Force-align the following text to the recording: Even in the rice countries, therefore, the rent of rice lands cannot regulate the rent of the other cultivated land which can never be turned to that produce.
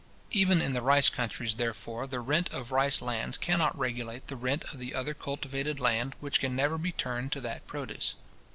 Even 0.31 0.63
in 0.63 0.73
the 0.73 0.81
rice 0.81 1.09
countries, 1.09 1.57
therefore, 1.57 2.07
the 2.07 2.19
rent 2.21 2.51
of 2.51 2.71
rice 2.71 3.03
lands 3.03 3.37
cannot 3.37 3.77
regulate 3.77 4.29
the 4.29 4.35
rent 4.35 4.63
of 4.73 4.79
the 4.79 4.95
other 4.95 5.13
cultivated 5.13 5.79
land 5.79 6.15
which 6.19 6.39
can 6.39 6.55
never 6.55 6.79
be 6.79 6.91
turned 6.91 7.31
to 7.33 7.39
that 7.41 7.67
produce. 7.67 8.15